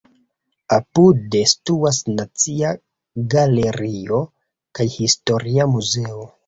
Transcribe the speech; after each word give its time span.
Apude 0.77 1.41
situas 1.51 2.01
Nacia 2.15 2.73
Galerio 3.37 4.27
kaj 4.81 4.93
Historia 4.99 5.75
Muzeo. 5.77 6.23